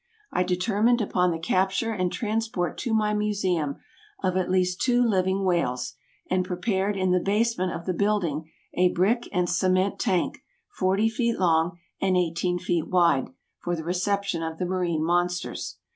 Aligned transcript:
I 0.33 0.41
determined 0.41 0.99
upon 0.99 1.29
the 1.29 1.37
capture 1.37 1.91
and 1.93 2.11
transport 2.11 2.75
to 2.79 2.91
my 2.91 3.13
Museum 3.13 3.75
of 4.23 4.35
at 4.35 4.49
least 4.49 4.81
two 4.81 5.03
living 5.05 5.43
whales, 5.43 5.93
and 6.27 6.43
prepared 6.43 6.97
in 6.97 7.11
the 7.11 7.19
basement 7.19 7.71
of 7.73 7.85
the 7.85 7.93
building 7.93 8.49
a 8.73 8.89
brick 8.89 9.29
and 9.31 9.47
cement 9.47 9.99
tank, 9.99 10.39
forty 10.71 11.07
feet 11.07 11.37
long, 11.37 11.77
and 12.01 12.17
eighteen 12.17 12.57
feet 12.57 12.87
wide, 12.87 13.27
for 13.59 13.75
the 13.75 13.83
reception 13.83 14.41
of 14.41 14.57
the 14.57 14.65
marine 14.65 15.03
monsters. 15.05 15.77